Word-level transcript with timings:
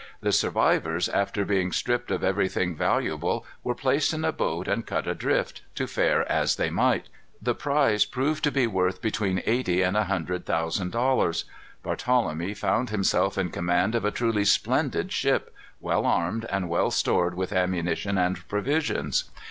The 0.21 0.31
survivors, 0.31 1.07
after 1.09 1.45
being 1.45 1.71
stripped 1.71 2.09
of 2.09 2.23
everything 2.23 2.75
valuable, 2.75 3.45
were 3.63 3.75
placed 3.75 4.15
in 4.15 4.25
a 4.25 4.31
boat 4.31 4.67
and 4.67 4.83
cut 4.83 5.05
adrift, 5.05 5.61
to 5.75 5.85
fare 5.85 6.27
as 6.27 6.55
they 6.55 6.71
might. 6.71 7.05
The 7.39 7.53
prize 7.53 8.03
proved 8.03 8.43
to 8.45 8.51
be 8.51 8.65
worth 8.65 8.99
between 8.99 9.43
eighty 9.45 9.83
and 9.83 9.95
a 9.95 10.05
hundred 10.05 10.43
thousand 10.47 10.89
dollars. 10.91 11.45
Barthelemy 11.83 12.55
found 12.57 12.89
himself 12.89 13.37
in 13.37 13.51
command 13.51 13.93
of 13.93 14.03
a 14.03 14.09
truly 14.09 14.43
splendid 14.43 15.11
ship, 15.11 15.53
well 15.79 16.07
armed, 16.07 16.45
and 16.49 16.67
well 16.67 16.89
stored 16.89 17.35
with 17.35 17.53
ammunition 17.53 18.17
and 18.17 18.47
provisions. 18.47 19.25